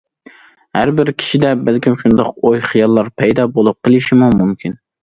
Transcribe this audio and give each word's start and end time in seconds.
ھەر 0.77 0.91
بىر 0.99 1.11
كىشىدە 1.19 1.51
بەلكىم 1.67 1.99
شۇنداق 2.05 2.35
ئوي- 2.41 2.65
خىياللار 2.71 3.13
پەيدا 3.23 3.49
بولۇپ 3.59 3.81
قېلىشىمۇ 3.89 4.37
مۇمكىن. 4.43 4.81